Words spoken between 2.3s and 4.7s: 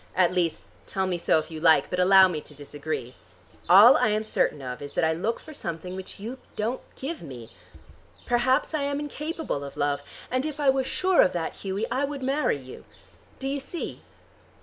to disagree. All I am certain